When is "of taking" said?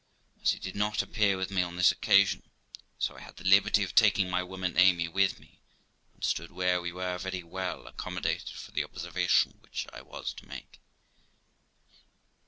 3.83-4.31